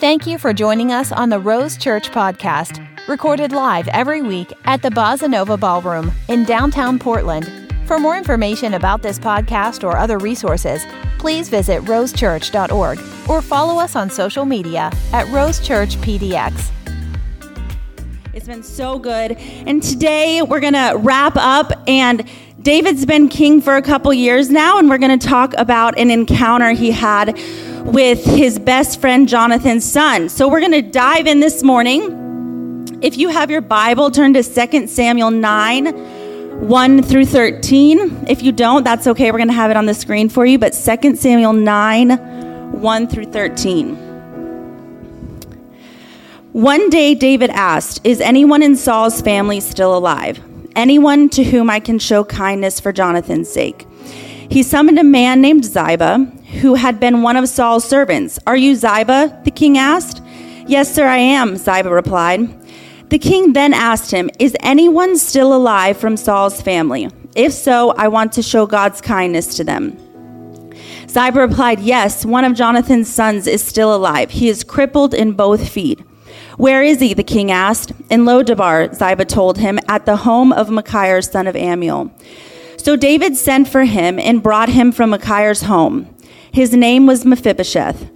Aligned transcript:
Thank 0.00 0.26
you 0.26 0.38
for 0.38 0.54
joining 0.54 0.92
us 0.92 1.12
on 1.12 1.28
the 1.28 1.38
Rose 1.38 1.76
Church 1.76 2.10
podcast, 2.10 2.82
recorded 3.06 3.52
live 3.52 3.86
every 3.88 4.22
week 4.22 4.50
at 4.64 4.80
the 4.80 4.88
Bossanova 4.88 5.60
Ballroom 5.60 6.10
in 6.28 6.44
downtown 6.44 6.98
Portland. 6.98 7.52
For 7.84 7.98
more 7.98 8.16
information 8.16 8.72
about 8.72 9.02
this 9.02 9.18
podcast 9.18 9.84
or 9.84 9.98
other 9.98 10.16
resources, 10.16 10.86
please 11.18 11.50
visit 11.50 11.82
rosechurch.org 11.82 12.98
or 13.28 13.42
follow 13.42 13.78
us 13.78 13.94
on 13.94 14.08
social 14.08 14.46
media 14.46 14.90
at 15.12 15.26
rosechurchpdx. 15.26 16.70
It's 18.32 18.46
been 18.46 18.62
so 18.62 18.98
good. 18.98 19.32
And 19.32 19.82
today 19.82 20.40
we're 20.40 20.60
going 20.60 20.72
to 20.72 20.94
wrap 20.96 21.36
up 21.36 21.72
and 21.86 22.26
David's 22.62 23.04
been 23.04 23.28
king 23.28 23.60
for 23.60 23.76
a 23.76 23.82
couple 23.82 24.14
years 24.14 24.48
now 24.48 24.78
and 24.78 24.88
we're 24.88 24.96
going 24.96 25.18
to 25.18 25.28
talk 25.28 25.52
about 25.58 25.98
an 25.98 26.10
encounter 26.10 26.70
he 26.70 26.90
had 26.90 27.38
with 27.84 28.24
his 28.24 28.58
best 28.58 29.00
friend 29.00 29.28
Jonathan's 29.28 29.90
son. 29.90 30.28
So 30.28 30.48
we're 30.48 30.60
going 30.60 30.72
to 30.72 30.82
dive 30.82 31.26
in 31.26 31.40
this 31.40 31.62
morning. 31.62 32.98
If 33.02 33.16
you 33.16 33.28
have 33.28 33.50
your 33.50 33.60
Bible, 33.60 34.10
turn 34.10 34.34
to 34.34 34.42
2 34.42 34.86
Samuel 34.86 35.30
9 35.30 36.18
1 36.60 37.02
through 37.02 37.24
13. 37.24 38.26
If 38.28 38.42
you 38.42 38.52
don't, 38.52 38.84
that's 38.84 39.06
okay. 39.06 39.30
We're 39.32 39.38
going 39.38 39.48
to 39.48 39.54
have 39.54 39.70
it 39.70 39.76
on 39.76 39.86
the 39.86 39.94
screen 39.94 40.28
for 40.28 40.44
you. 40.44 40.58
But 40.58 40.72
2 40.72 41.16
Samuel 41.16 41.54
9 41.54 42.10
1 42.72 43.08
through 43.08 43.24
13. 43.26 43.96
One 46.52 46.90
day 46.90 47.14
David 47.14 47.50
asked, 47.50 48.04
Is 48.04 48.20
anyone 48.20 48.62
in 48.62 48.76
Saul's 48.76 49.20
family 49.20 49.60
still 49.60 49.96
alive? 49.96 50.42
Anyone 50.76 51.28
to 51.30 51.44
whom 51.44 51.70
I 51.70 51.80
can 51.80 51.98
show 51.98 52.24
kindness 52.24 52.80
for 52.80 52.92
Jonathan's 52.92 53.48
sake? 53.48 53.86
He 54.50 54.64
summoned 54.64 54.98
a 54.98 55.04
man 55.04 55.40
named 55.40 55.64
Ziba, 55.64 56.18
who 56.60 56.74
had 56.74 56.98
been 56.98 57.22
one 57.22 57.36
of 57.36 57.48
Saul's 57.48 57.84
servants. 57.84 58.36
Are 58.48 58.56
you 58.56 58.74
Ziba? 58.74 59.40
the 59.44 59.50
king 59.52 59.78
asked. 59.78 60.20
Yes, 60.66 60.92
sir, 60.92 61.06
I 61.06 61.18
am, 61.18 61.56
Ziba 61.56 61.88
replied. 61.88 62.48
The 63.10 63.18
king 63.18 63.52
then 63.52 63.72
asked 63.72 64.10
him, 64.10 64.28
Is 64.40 64.56
anyone 64.58 65.16
still 65.18 65.54
alive 65.54 65.96
from 65.96 66.16
Saul's 66.16 66.60
family? 66.60 67.08
If 67.36 67.52
so, 67.52 67.90
I 67.90 68.08
want 68.08 68.32
to 68.32 68.42
show 68.42 68.66
God's 68.66 69.00
kindness 69.00 69.54
to 69.54 69.64
them. 69.64 69.96
Ziba 71.08 71.40
replied, 71.40 71.78
Yes, 71.78 72.26
one 72.26 72.44
of 72.44 72.54
Jonathan's 72.54 73.08
sons 73.08 73.46
is 73.46 73.62
still 73.62 73.94
alive. 73.94 74.32
He 74.32 74.48
is 74.48 74.64
crippled 74.64 75.14
in 75.14 75.32
both 75.32 75.68
feet. 75.68 76.00
Where 76.56 76.82
is 76.82 76.98
he? 76.98 77.14
the 77.14 77.22
king 77.22 77.52
asked. 77.52 77.92
In 78.10 78.24
Lodabar, 78.24 78.92
Ziba 78.94 79.24
told 79.24 79.58
him, 79.58 79.78
at 79.86 80.06
the 80.06 80.16
home 80.16 80.52
of 80.52 80.70
Machir, 80.70 81.22
son 81.22 81.46
of 81.46 81.54
Ammiel. 81.54 82.10
So 82.82 82.96
David 82.96 83.36
sent 83.36 83.68
for 83.68 83.84
him 83.84 84.18
and 84.18 84.42
brought 84.42 84.70
him 84.70 84.90
from 84.90 85.10
Machir's 85.10 85.62
home. 85.64 86.12
His 86.50 86.72
name 86.72 87.06
was 87.06 87.26
Mephibosheth. 87.26 88.10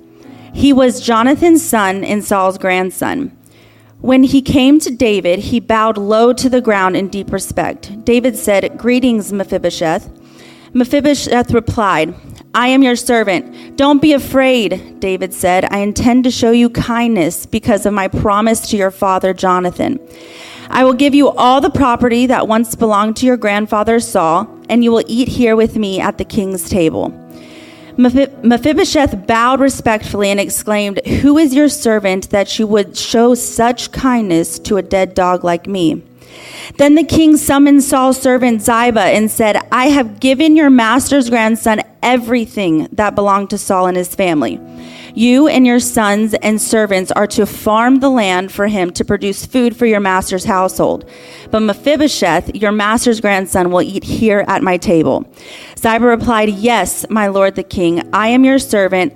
He 0.55 0.73
was 0.73 1.03
Jonathan's 1.03 1.63
son 1.63 2.03
and 2.03 2.25
Saul's 2.25 2.57
grandson. 2.57 3.37
When 4.01 4.23
he 4.23 4.41
came 4.41 4.81
to 4.81 4.91
David, 4.91 5.41
he 5.41 5.61
bowed 5.61 5.99
low 5.99 6.33
to 6.33 6.49
the 6.49 6.63
ground 6.63 6.97
in 6.97 7.09
deep 7.09 7.31
respect. 7.31 8.07
David 8.07 8.39
said, 8.39 8.79
Greetings, 8.79 9.35
Mephibosheth. 9.35 10.09
Mephibosheth 10.73 11.53
replied, 11.53 12.15
I 12.55 12.69
am 12.69 12.83
your 12.83 12.97
servant. 12.97 13.77
Don't 13.77 14.01
be 14.01 14.15
afraid, 14.15 14.99
David 14.99 15.35
said. 15.35 15.67
I 15.71 15.81
intend 15.81 16.25
to 16.25 16.31
show 16.31 16.53
you 16.53 16.71
kindness 16.71 17.45
because 17.45 17.85
of 17.85 17.93
my 17.93 18.09
promise 18.09 18.71
to 18.71 18.79
your 18.79 18.91
father 18.91 19.35
Jonathan. 19.35 20.01
I 20.71 20.85
will 20.85 20.95
give 20.95 21.15
you 21.15 21.29
all 21.29 21.61
the 21.61 21.71
property 21.71 22.27
that 22.27 22.49
once 22.49 22.75
belonged 22.75 23.17
to 23.19 23.27
your 23.27 23.37
grandfather 23.37 24.01
Saul, 24.01 24.54
and 24.69 24.85
you 24.85 24.91
will 24.91 25.05
eat 25.07 25.29
here 25.29 25.57
with 25.57 25.77
me 25.77 26.01
at 26.01 26.19
the 26.19 26.25
king's 26.25 26.69
table. 26.69 27.13
Mephibosheth 27.97 29.27
bowed 29.27 29.61
respectfully 29.61 30.31
and 30.31 30.41
exclaimed, 30.41 31.01
Who 31.07 31.39
is 31.39 31.55
your 31.55 31.69
servant 31.69 32.31
that 32.31 32.59
you 32.59 32.67
would 32.67 32.97
show 32.97 33.35
such 33.35 33.93
kindness 33.93 34.59
to 34.61 34.77
a 34.77 34.83
dead 34.83 35.15
dog 35.15 35.45
like 35.45 35.67
me? 35.67 36.03
Then 36.77 36.97
the 36.97 37.05
king 37.05 37.37
summoned 37.37 37.85
Saul's 37.85 38.21
servant 38.21 38.63
Ziba 38.63 39.01
and 39.01 39.31
said, 39.31 39.57
I 39.71 39.89
have 39.89 40.19
given 40.19 40.57
your 40.57 40.71
master's 40.71 41.31
grandson 41.31 41.83
everything 42.03 42.89
that 42.93 43.15
belonged 43.15 43.51
to 43.51 43.59
Saul 43.59 43.87
and 43.87 43.97
his 43.97 44.15
family. 44.15 44.61
You 45.17 45.47
and 45.47 45.65
your 45.65 45.79
sons 45.79 46.35
and 46.35 46.61
servants 46.61 47.13
are 47.13 47.29
to 47.29 47.47
farm 47.47 48.01
the 48.01 48.09
land 48.09 48.51
for 48.51 48.67
him 48.67 48.91
to 48.95 49.05
produce 49.05 49.47
food 49.47 49.77
for 49.77 49.87
your 49.87 50.01
master's 50.01 50.45
household. 50.45 51.09
But 51.53 51.61
Mephibosheth, 51.61 52.57
your 52.57 52.73
master's 52.73 53.21
grandson, 53.21 53.71
will 53.71 53.83
eat 53.83 54.03
here 54.03 54.45
at 54.49 54.65
my 54.65 54.77
table. 54.77 55.25
Ziba 55.79 56.05
replied, 56.05 56.49
Yes, 56.49 57.07
my 57.11 57.29
lord 57.29 57.55
the 57.55 57.63
king, 57.63 58.03
I 58.13 58.29
am 58.29 58.45
your 58.45 58.59
servant 58.59 59.15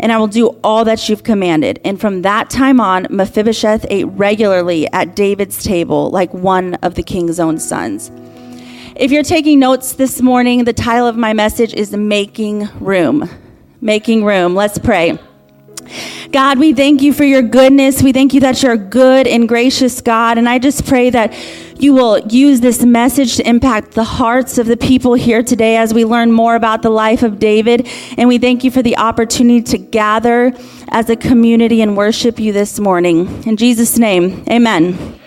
and 0.00 0.12
I 0.12 0.18
will 0.18 0.28
do 0.28 0.48
all 0.62 0.84
that 0.84 1.08
you've 1.08 1.24
commanded. 1.24 1.80
And 1.84 2.00
from 2.00 2.22
that 2.22 2.50
time 2.50 2.78
on, 2.78 3.06
Mephibosheth 3.10 3.86
ate 3.90 4.04
regularly 4.04 4.86
at 4.92 5.16
David's 5.16 5.64
table 5.64 6.10
like 6.10 6.32
one 6.32 6.74
of 6.76 6.94
the 6.94 7.02
king's 7.02 7.40
own 7.40 7.58
sons. 7.58 8.12
If 8.96 9.10
you're 9.10 9.22
taking 9.22 9.58
notes 9.58 9.94
this 9.94 10.20
morning, 10.20 10.64
the 10.64 10.72
title 10.72 11.06
of 11.06 11.16
my 11.16 11.32
message 11.32 11.72
is 11.74 11.92
Making 11.92 12.68
Room. 12.80 13.28
Making 13.80 14.24
Room. 14.24 14.54
Let's 14.54 14.78
pray. 14.78 15.18
God, 16.32 16.58
we 16.58 16.74
thank 16.74 17.00
you 17.00 17.14
for 17.14 17.24
your 17.24 17.40
goodness. 17.40 18.02
We 18.02 18.12
thank 18.12 18.34
you 18.34 18.40
that 18.40 18.62
you're 18.62 18.76
good 18.76 19.26
and 19.26 19.48
gracious 19.48 20.02
God. 20.02 20.36
And 20.36 20.46
I 20.46 20.58
just 20.58 20.86
pray 20.86 21.08
that 21.08 21.32
you 21.78 21.94
will 21.94 22.18
use 22.18 22.60
this 22.60 22.84
message 22.84 23.36
to 23.36 23.48
impact 23.48 23.92
the 23.92 24.04
hearts 24.04 24.58
of 24.58 24.66
the 24.66 24.76
people 24.76 25.14
here 25.14 25.42
today 25.42 25.78
as 25.78 25.94
we 25.94 26.04
learn 26.04 26.30
more 26.30 26.54
about 26.54 26.82
the 26.82 26.90
life 26.90 27.22
of 27.22 27.38
David. 27.38 27.88
And 28.18 28.28
we 28.28 28.36
thank 28.36 28.62
you 28.62 28.70
for 28.70 28.82
the 28.82 28.98
opportunity 28.98 29.62
to 29.62 29.78
gather 29.78 30.52
as 30.88 31.08
a 31.08 31.16
community 31.16 31.80
and 31.80 31.96
worship 31.96 32.38
you 32.38 32.52
this 32.52 32.78
morning. 32.78 33.44
In 33.44 33.56
Jesus' 33.56 33.96
name, 33.96 34.44
amen. 34.50 35.18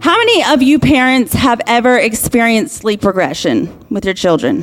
How 0.00 0.18
many 0.18 0.44
of 0.44 0.62
you 0.62 0.78
parents 0.78 1.32
have 1.32 1.62
ever 1.66 1.98
experienced 1.98 2.76
sleep 2.76 3.02
regression 3.02 3.86
with 3.88 4.04
your 4.04 4.12
children? 4.12 4.62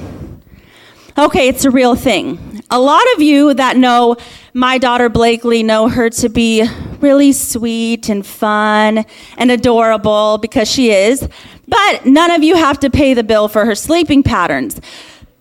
Okay, 1.17 1.47
it's 1.47 1.65
a 1.65 1.71
real 1.71 1.95
thing. 1.95 2.50
A 2.73 2.79
lot 2.79 3.03
of 3.15 3.21
you 3.21 3.53
that 3.55 3.75
know 3.75 4.15
my 4.53 4.77
daughter 4.77 5.09
Blakely 5.09 5.61
know 5.61 5.89
her 5.89 6.09
to 6.09 6.29
be 6.29 6.65
really 7.01 7.33
sweet 7.33 8.07
and 8.07 8.25
fun 8.25 9.03
and 9.37 9.51
adorable 9.51 10.37
because 10.37 10.71
she 10.71 10.89
is, 10.89 11.27
but 11.67 12.05
none 12.05 12.31
of 12.31 12.43
you 12.43 12.55
have 12.55 12.79
to 12.79 12.89
pay 12.89 13.13
the 13.13 13.25
bill 13.25 13.49
for 13.49 13.65
her 13.65 13.75
sleeping 13.75 14.23
patterns. 14.23 14.79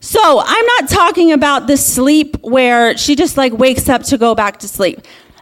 So 0.01 0.43
I'm 0.45 0.67
not 0.67 0.89
talking 0.89 1.31
about 1.31 1.69
the 1.69 1.77
sleep 1.77 2.37
where 2.43 2.97
she 2.97 3.15
just 3.15 3.37
like 3.37 3.53
wakes 3.53 3.89
up 3.89 4.03
to 4.05 4.19
go 4.19 4.35
back 4.35 4.59
to 4.59 4.69
sleep. 4.69 4.99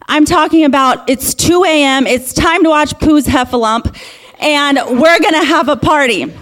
I'm 0.09 0.27
talking 0.27 0.67
about 0.67 1.09
it's 1.09 1.33
2 1.33 1.65
a.m., 1.65 2.07
it's 2.07 2.35
time 2.35 2.65
to 2.65 2.69
watch 2.69 2.99
Pooh's 2.99 3.27
Heffalump, 3.27 3.99
and 4.41 4.79
we're 5.01 5.21
gonna 5.21 5.45
have 5.45 5.71
a 5.71 5.77
party. 5.77 6.35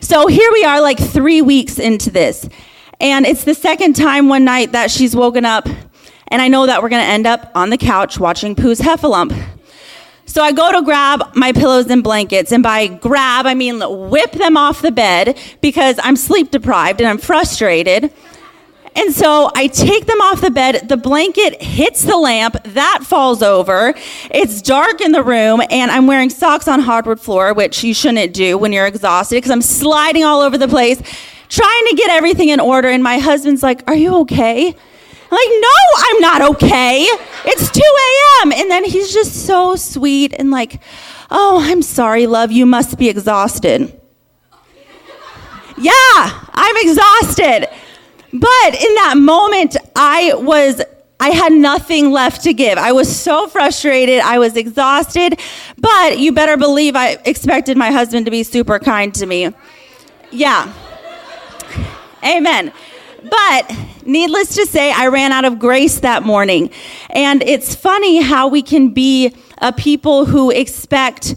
So 0.00 0.28
here 0.28 0.50
we 0.50 0.64
are, 0.64 0.80
like 0.80 0.98
three 0.98 1.42
weeks 1.42 1.78
into 1.78 2.10
this. 2.10 2.48
And 3.00 3.26
it's 3.26 3.44
the 3.44 3.54
second 3.54 3.96
time 3.96 4.28
one 4.28 4.44
night 4.44 4.72
that 4.72 4.90
she's 4.90 5.16
woken 5.16 5.44
up 5.44 5.66
and 6.30 6.40
I 6.40 6.48
know 6.48 6.66
that 6.66 6.82
we're 6.82 6.88
to 6.90 6.96
end 6.96 7.26
up 7.26 7.50
on 7.54 7.70
the 7.70 7.76
couch 7.76 8.18
watching 8.18 8.54
Pooh's 8.54 8.80
Heffalump. 8.80 9.36
So 10.26 10.44
I 10.44 10.52
go 10.52 10.72
to 10.72 10.82
grab 10.82 11.34
my 11.34 11.50
pillows 11.50 11.90
and 11.90 12.04
blankets, 12.04 12.52
and 12.52 12.62
by 12.62 12.86
grab, 12.86 13.46
I 13.46 13.54
mean 13.54 13.80
whip 14.10 14.30
them 14.32 14.56
off 14.56 14.80
the 14.80 14.92
bed 14.92 15.36
because 15.60 15.98
I'm 16.02 16.14
sleep 16.14 16.52
deprived 16.52 17.00
and 17.00 17.10
I'm 17.10 17.18
frustrated. 17.18 18.12
And 18.94 19.12
so 19.12 19.50
I 19.54 19.66
take 19.68 20.06
them 20.06 20.20
off 20.20 20.40
the 20.40 20.50
bed. 20.50 20.88
The 20.88 20.96
blanket 20.96 21.60
hits 21.60 22.02
the 22.02 22.16
lamp. 22.16 22.56
That 22.64 23.00
falls 23.02 23.42
over. 23.42 23.94
It's 24.30 24.62
dark 24.62 25.00
in 25.00 25.10
the 25.10 25.22
room, 25.22 25.62
and 25.68 25.90
I'm 25.90 26.06
wearing 26.06 26.30
socks 26.30 26.68
on 26.68 26.80
hardwood 26.80 27.20
floor, 27.20 27.52
which 27.52 27.82
you 27.82 27.94
shouldn't 27.94 28.32
do 28.32 28.56
when 28.56 28.72
you're 28.72 28.86
exhausted 28.86 29.36
because 29.36 29.50
I'm 29.50 29.62
sliding 29.62 30.22
all 30.22 30.42
over 30.42 30.58
the 30.58 30.68
place, 30.68 31.02
trying 31.50 31.86
to 31.88 31.94
get 31.96 32.10
everything 32.10 32.48
in 32.48 32.60
order. 32.60 32.88
And 32.88 33.02
my 33.02 33.18
husband's 33.18 33.62
like, 33.62 33.82
Are 33.86 33.94
you 33.94 34.16
okay? 34.20 34.74
I'm 35.32 35.36
like, 35.36 35.60
no, 35.60 35.68
I'm 35.98 36.20
not 36.20 36.42
okay. 36.56 37.02
It's 37.44 37.70
2 37.70 37.80
a.m. 37.80 38.52
And 38.52 38.68
then 38.68 38.84
he's 38.84 39.12
just 39.12 39.46
so 39.46 39.76
sweet 39.76 40.34
and 40.36 40.50
like, 40.50 40.80
oh, 41.30 41.60
I'm 41.62 41.82
sorry, 41.82 42.26
love, 42.26 42.50
you 42.50 42.66
must 42.66 42.98
be 42.98 43.08
exhausted. 43.08 44.00
yeah, 45.78 45.92
I'm 46.52 46.76
exhausted. 46.78 47.68
But 48.32 48.74
in 48.74 48.94
that 48.96 49.14
moment, 49.18 49.76
I 49.94 50.34
was 50.34 50.82
I 51.20 51.30
had 51.30 51.52
nothing 51.52 52.10
left 52.10 52.44
to 52.44 52.54
give. 52.54 52.78
I 52.78 52.92
was 52.92 53.14
so 53.14 53.46
frustrated. 53.46 54.20
I 54.20 54.38
was 54.38 54.56
exhausted. 54.56 55.38
But 55.76 56.18
you 56.18 56.32
better 56.32 56.56
believe 56.56 56.96
I 56.96 57.18
expected 57.24 57.76
my 57.76 57.90
husband 57.92 58.24
to 58.24 58.30
be 58.30 58.42
super 58.42 58.78
kind 58.78 59.14
to 59.16 59.26
me. 59.26 59.50
Yeah. 60.30 60.72
Amen. 62.24 62.72
But 63.22 63.76
needless 64.04 64.54
to 64.54 64.66
say, 64.66 64.92
I 64.92 65.08
ran 65.08 65.32
out 65.32 65.44
of 65.44 65.58
grace 65.58 66.00
that 66.00 66.22
morning. 66.22 66.70
And 67.10 67.42
it's 67.42 67.74
funny 67.74 68.22
how 68.22 68.48
we 68.48 68.62
can 68.62 68.90
be 68.90 69.34
a 69.58 69.72
people 69.72 70.24
who 70.24 70.50
expect 70.50 71.34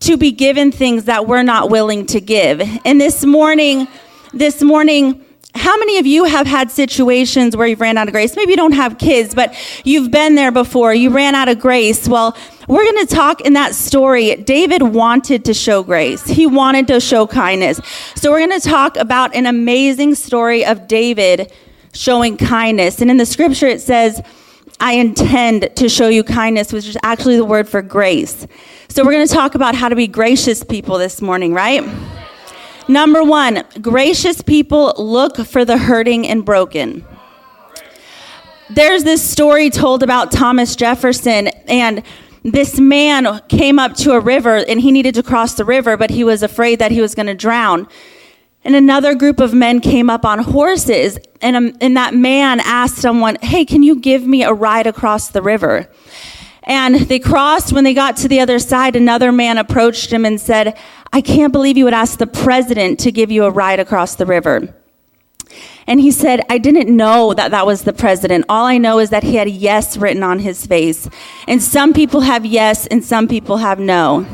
to 0.00 0.16
be 0.16 0.32
given 0.32 0.72
things 0.72 1.04
that 1.04 1.26
we're 1.26 1.42
not 1.42 1.70
willing 1.70 2.06
to 2.06 2.20
give. 2.20 2.62
And 2.84 3.00
this 3.00 3.24
morning, 3.24 3.88
this 4.32 4.62
morning, 4.62 5.24
how 5.54 5.76
many 5.78 5.98
of 5.98 6.06
you 6.06 6.24
have 6.24 6.46
had 6.46 6.70
situations 6.70 7.56
where 7.56 7.66
you've 7.66 7.80
ran 7.80 7.96
out 7.96 8.08
of 8.08 8.12
grace? 8.12 8.34
Maybe 8.34 8.50
you 8.50 8.56
don't 8.56 8.72
have 8.72 8.98
kids, 8.98 9.34
but 9.34 9.54
you've 9.84 10.10
been 10.10 10.34
there 10.34 10.50
before. 10.50 10.92
You 10.92 11.10
ran 11.10 11.34
out 11.34 11.48
of 11.48 11.60
grace. 11.60 12.08
Well, 12.08 12.36
we're 12.68 12.84
going 12.84 13.06
to 13.06 13.14
talk 13.14 13.40
in 13.42 13.52
that 13.54 13.74
story. 13.74 14.36
David 14.36 14.82
wanted 14.82 15.44
to 15.46 15.54
show 15.54 15.82
grace, 15.82 16.24
he 16.24 16.46
wanted 16.46 16.86
to 16.88 17.00
show 17.00 17.26
kindness. 17.26 17.80
So, 18.14 18.30
we're 18.30 18.46
going 18.46 18.58
to 18.58 18.68
talk 18.68 18.96
about 18.96 19.34
an 19.34 19.46
amazing 19.46 20.14
story 20.14 20.64
of 20.64 20.88
David 20.88 21.52
showing 21.92 22.36
kindness. 22.36 23.00
And 23.00 23.10
in 23.10 23.16
the 23.16 23.26
scripture, 23.26 23.66
it 23.66 23.80
says, 23.80 24.22
I 24.80 24.94
intend 24.94 25.70
to 25.76 25.88
show 25.88 26.08
you 26.08 26.24
kindness, 26.24 26.72
which 26.72 26.88
is 26.88 26.98
actually 27.02 27.36
the 27.36 27.44
word 27.44 27.68
for 27.68 27.82
grace. 27.82 28.46
So, 28.88 29.04
we're 29.04 29.12
going 29.12 29.26
to 29.26 29.34
talk 29.34 29.54
about 29.54 29.74
how 29.74 29.88
to 29.88 29.96
be 29.96 30.06
gracious 30.06 30.64
people 30.64 30.98
this 30.98 31.20
morning, 31.20 31.52
right? 31.52 31.84
Number 32.86 33.22
one, 33.22 33.64
gracious 33.80 34.42
people 34.42 34.94
look 34.98 35.38
for 35.38 35.64
the 35.64 35.78
hurting 35.78 36.26
and 36.26 36.44
broken. 36.44 37.04
There's 38.70 39.04
this 39.04 39.22
story 39.28 39.70
told 39.70 40.02
about 40.02 40.32
Thomas 40.32 40.74
Jefferson, 40.74 41.48
and 41.68 42.02
this 42.44 42.78
man 42.78 43.40
came 43.48 43.78
up 43.78 43.94
to 43.94 44.12
a 44.12 44.20
river 44.20 44.56
and 44.56 44.80
he 44.80 44.92
needed 44.92 45.14
to 45.14 45.22
cross 45.22 45.54
the 45.54 45.64
river, 45.64 45.96
but 45.96 46.10
he 46.10 46.22
was 46.24 46.42
afraid 46.42 46.78
that 46.78 46.90
he 46.90 47.00
was 47.00 47.14
going 47.14 47.26
to 47.26 47.34
drown. 47.34 47.88
And 48.64 48.76
another 48.76 49.14
group 49.14 49.40
of 49.40 49.52
men 49.52 49.80
came 49.80 50.08
up 50.08 50.24
on 50.24 50.38
horses, 50.38 51.18
and, 51.42 51.56
um, 51.56 51.76
and 51.80 51.96
that 51.96 52.14
man 52.14 52.60
asked 52.60 52.96
someone, 52.96 53.36
Hey, 53.42 53.64
can 53.64 53.82
you 53.82 53.96
give 53.96 54.26
me 54.26 54.42
a 54.42 54.52
ride 54.52 54.86
across 54.86 55.28
the 55.28 55.42
river? 55.42 55.90
And 56.62 56.94
they 56.94 57.18
crossed. 57.18 57.72
When 57.72 57.84
they 57.84 57.92
got 57.92 58.16
to 58.18 58.28
the 58.28 58.40
other 58.40 58.58
side, 58.58 58.96
another 58.96 59.32
man 59.32 59.58
approached 59.58 60.10
him 60.10 60.24
and 60.24 60.40
said, 60.40 60.78
I 61.12 61.20
can't 61.20 61.52
believe 61.52 61.76
you 61.76 61.84
would 61.84 61.94
ask 61.94 62.18
the 62.18 62.26
president 62.26 63.00
to 63.00 63.12
give 63.12 63.30
you 63.30 63.44
a 63.44 63.50
ride 63.50 63.80
across 63.80 64.14
the 64.14 64.24
river. 64.26 64.74
And 65.86 66.00
he 66.00 66.10
said, 66.10 66.40
I 66.48 66.58
didn't 66.58 66.94
know 66.94 67.34
that 67.34 67.50
that 67.50 67.66
was 67.66 67.82
the 67.82 67.92
president. 67.92 68.46
All 68.48 68.64
I 68.64 68.78
know 68.78 68.98
is 68.98 69.10
that 69.10 69.22
he 69.22 69.36
had 69.36 69.48
yes 69.50 69.96
written 69.96 70.22
on 70.22 70.38
his 70.38 70.66
face. 70.66 71.08
And 71.46 71.62
some 71.62 71.92
people 71.92 72.20
have 72.20 72.46
yes 72.46 72.86
and 72.86 73.04
some 73.04 73.28
people 73.28 73.58
have 73.58 73.78
no. 73.78 74.26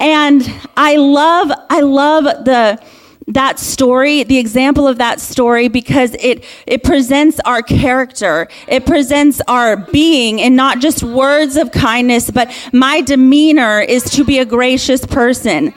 And 0.00 0.52
I 0.76 0.96
love, 0.96 1.52
I 1.70 1.80
love 1.80 2.24
the, 2.24 2.82
that 3.28 3.58
story, 3.58 4.24
the 4.24 4.38
example 4.38 4.86
of 4.86 4.98
that 4.98 5.20
story, 5.20 5.68
because 5.68 6.14
it, 6.18 6.44
it 6.66 6.82
presents 6.82 7.40
our 7.44 7.62
character. 7.62 8.48
It 8.66 8.86
presents 8.86 9.40
our 9.48 9.76
being 9.76 10.42
and 10.42 10.56
not 10.56 10.80
just 10.80 11.02
words 11.02 11.56
of 11.56 11.70
kindness, 11.70 12.30
but 12.30 12.52
my 12.72 13.00
demeanor 13.00 13.80
is 13.80 14.04
to 14.10 14.24
be 14.24 14.40
a 14.40 14.44
gracious 14.44 15.06
person. 15.06 15.72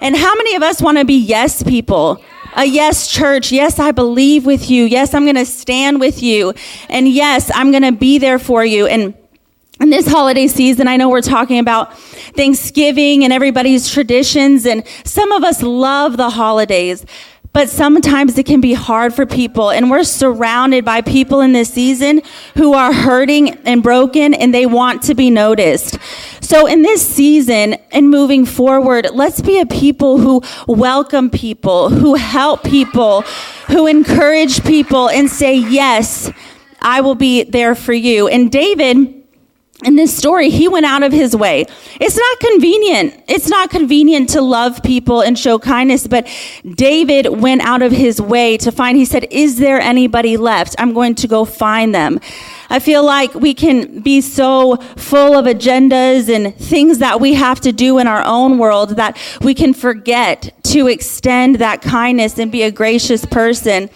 And 0.00 0.16
how 0.16 0.34
many 0.34 0.56
of 0.56 0.62
us 0.62 0.82
want 0.82 0.98
to 0.98 1.04
be 1.04 1.14
yes 1.16 1.62
people? 1.62 2.22
A 2.60 2.64
yes, 2.66 3.08
church. 3.08 3.52
Yes, 3.52 3.78
I 3.78 3.90
believe 3.90 4.44
with 4.44 4.68
you. 4.68 4.84
Yes, 4.84 5.14
I'm 5.14 5.24
going 5.24 5.36
to 5.36 5.46
stand 5.46 5.98
with 5.98 6.22
you. 6.22 6.52
And 6.90 7.08
yes, 7.08 7.50
I'm 7.54 7.70
going 7.70 7.84
to 7.84 7.92
be 7.92 8.18
there 8.18 8.38
for 8.38 8.62
you. 8.62 8.86
And 8.86 9.14
in 9.80 9.88
this 9.88 10.06
holiday 10.06 10.46
season, 10.46 10.86
I 10.86 10.98
know 10.98 11.08
we're 11.08 11.22
talking 11.22 11.58
about 11.58 11.98
Thanksgiving 11.98 13.24
and 13.24 13.32
everybody's 13.32 13.90
traditions, 13.90 14.66
and 14.66 14.86
some 15.04 15.32
of 15.32 15.42
us 15.42 15.62
love 15.62 16.18
the 16.18 16.28
holidays, 16.28 17.06
but 17.52 17.68
sometimes 17.68 18.38
it 18.38 18.46
can 18.46 18.60
be 18.60 18.74
hard 18.74 19.12
for 19.12 19.26
people. 19.26 19.70
And 19.70 19.90
we're 19.90 20.04
surrounded 20.04 20.84
by 20.84 21.00
people 21.00 21.40
in 21.40 21.52
this 21.52 21.72
season 21.72 22.22
who 22.56 22.74
are 22.74 22.92
hurting 22.92 23.56
and 23.66 23.82
broken, 23.82 24.34
and 24.34 24.54
they 24.54 24.66
want 24.66 25.02
to 25.04 25.14
be 25.14 25.30
noticed. 25.30 25.98
So, 26.40 26.66
in 26.66 26.82
this 26.82 27.06
season 27.06 27.74
and 27.92 28.10
moving 28.10 28.44
forward, 28.44 29.08
let's 29.12 29.40
be 29.40 29.60
a 29.60 29.66
people 29.66 30.18
who 30.18 30.42
welcome 30.66 31.30
people, 31.30 31.90
who 31.90 32.14
help 32.14 32.64
people, 32.64 33.22
who 33.68 33.86
encourage 33.86 34.64
people, 34.64 35.08
and 35.08 35.30
say, 35.30 35.54
Yes, 35.56 36.30
I 36.80 37.00
will 37.00 37.14
be 37.14 37.44
there 37.44 37.74
for 37.74 37.92
you. 37.92 38.28
And 38.28 38.50
David, 38.50 39.19
in 39.84 39.96
this 39.96 40.14
story, 40.16 40.50
he 40.50 40.68
went 40.68 40.86
out 40.86 41.02
of 41.02 41.12
his 41.12 41.34
way. 41.34 41.64
It's 42.00 42.16
not 42.16 42.40
convenient. 42.40 43.22
It's 43.28 43.48
not 43.48 43.70
convenient 43.70 44.28
to 44.30 44.42
love 44.42 44.82
people 44.82 45.22
and 45.22 45.38
show 45.38 45.58
kindness, 45.58 46.06
but 46.06 46.26
David 46.74 47.28
went 47.40 47.62
out 47.62 47.82
of 47.82 47.92
his 47.92 48.20
way 48.20 48.56
to 48.58 48.70
find, 48.70 48.96
he 48.96 49.04
said, 49.04 49.26
Is 49.30 49.58
there 49.58 49.80
anybody 49.80 50.36
left? 50.36 50.74
I'm 50.78 50.92
going 50.92 51.14
to 51.16 51.28
go 51.28 51.44
find 51.44 51.94
them. 51.94 52.20
I 52.68 52.78
feel 52.78 53.04
like 53.04 53.34
we 53.34 53.54
can 53.54 54.00
be 54.00 54.20
so 54.20 54.76
full 54.96 55.36
of 55.36 55.46
agendas 55.46 56.32
and 56.32 56.54
things 56.54 56.98
that 56.98 57.20
we 57.20 57.34
have 57.34 57.60
to 57.60 57.72
do 57.72 57.98
in 57.98 58.06
our 58.06 58.22
own 58.24 58.58
world 58.58 58.90
that 58.90 59.18
we 59.40 59.54
can 59.54 59.74
forget 59.74 60.54
to 60.64 60.86
extend 60.86 61.56
that 61.56 61.82
kindness 61.82 62.38
and 62.38 62.52
be 62.52 62.62
a 62.62 62.70
gracious 62.70 63.24
person. 63.24 63.90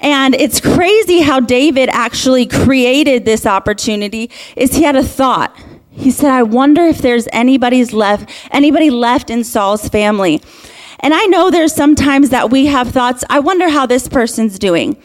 And 0.00 0.34
it's 0.34 0.60
crazy 0.60 1.20
how 1.20 1.40
David 1.40 1.88
actually 1.88 2.46
created 2.46 3.24
this 3.24 3.46
opportunity 3.46 4.30
is 4.56 4.74
he 4.74 4.84
had 4.84 4.96
a 4.96 5.02
thought. 5.02 5.56
He 5.90 6.10
said, 6.12 6.30
I 6.30 6.44
wonder 6.44 6.82
if 6.82 6.98
there's 6.98 7.26
anybody's 7.32 7.92
left, 7.92 8.30
anybody 8.52 8.90
left 8.90 9.30
in 9.30 9.42
Saul's 9.42 9.88
family. 9.88 10.40
And 11.00 11.12
I 11.12 11.24
know 11.26 11.50
there's 11.50 11.74
sometimes 11.74 12.30
that 12.30 12.50
we 12.50 12.66
have 12.66 12.90
thoughts, 12.90 13.24
I 13.28 13.40
wonder 13.40 13.68
how 13.68 13.86
this 13.86 14.08
person's 14.08 14.58
doing. 14.58 14.96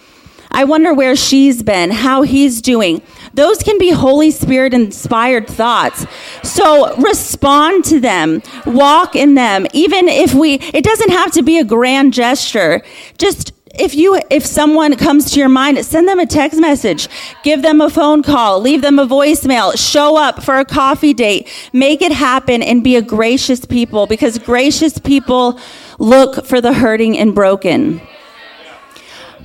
I 0.52 0.66
wonder 0.66 0.94
where 0.94 1.16
she's 1.16 1.64
been, 1.64 1.90
how 1.90 2.22
he's 2.22 2.62
doing. 2.62 3.02
Those 3.34 3.64
can 3.64 3.80
be 3.80 3.90
Holy 3.90 4.30
Spirit 4.30 4.76
inspired 4.76 5.48
thoughts. 5.48 6.06
So 6.44 6.96
respond 6.98 7.86
to 7.86 8.00
them, 8.00 8.44
walk 8.68 9.16
in 9.16 9.34
them. 9.34 9.66
Even 9.74 10.08
if 10.08 10.36
we, 10.36 10.56
it 10.56 10.84
doesn't 10.84 11.10
have 11.10 11.32
to 11.32 11.42
be 11.42 11.58
a 11.58 11.64
grand 11.64 12.14
gesture. 12.14 12.84
Just 13.18 13.52
if 13.74 13.96
you 13.96 14.20
if 14.30 14.46
someone 14.46 14.96
comes 14.96 15.32
to 15.32 15.40
your 15.40 15.50
mind 15.50 15.84
send 15.86 16.08
them 16.08 16.20
a 16.20 16.26
text 16.26 16.60
message. 16.60 17.08
Give 17.44 17.62
them 17.62 17.82
a 17.82 17.90
phone 17.90 18.24
call. 18.24 18.60
Leave 18.60 18.82
them 18.82 19.00
a 19.00 19.06
voicemail. 19.06 19.78
Show 19.78 20.18
up 20.18 20.44
for 20.44 20.60
a 20.60 20.66
coffee 20.66 21.14
date. 21.14 21.50
Make 21.74 22.02
it 22.02 22.12
happen 22.12 22.62
and 22.62 22.84
be 22.84 22.96
a 22.96 23.02
gracious 23.02 23.66
people 23.66 24.08
because 24.08 24.38
gracious 24.38 24.98
people 24.98 25.60
look 26.00 26.46
for 26.46 26.62
the 26.62 26.74
hurting 26.74 27.18
and 27.18 27.34
broken. 27.34 28.02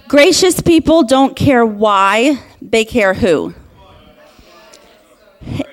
Gracious 0.09 0.61
people 0.61 1.03
don't 1.03 1.37
care 1.37 1.65
why 1.65 2.39
they 2.63 2.85
care 2.85 3.15
who 3.15 3.55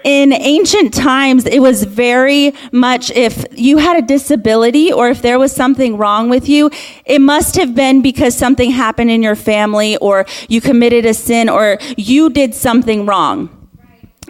in 0.05 0.33
ancient 0.33 0.93
times, 0.93 1.47
it 1.47 1.59
was 1.59 1.83
very 1.83 2.53
much 2.71 3.09
if 3.09 3.43
you 3.51 3.77
had 3.77 3.97
a 3.97 4.05
disability 4.05 4.93
or 4.93 5.09
if 5.09 5.23
there 5.23 5.39
was 5.39 5.51
something 5.51 5.97
wrong 5.97 6.29
with 6.29 6.47
you, 6.47 6.69
it 7.05 7.19
must 7.19 7.55
have 7.55 7.73
been 7.73 8.03
because 8.03 8.37
something 8.37 8.69
happened 8.69 9.09
in 9.09 9.23
your 9.23 9.35
family 9.35 9.97
or 9.97 10.27
you 10.47 10.61
committed 10.61 11.07
a 11.07 11.13
sin 11.15 11.49
or 11.49 11.79
you 11.97 12.29
did 12.29 12.53
something 12.53 13.07
wrong. 13.07 13.49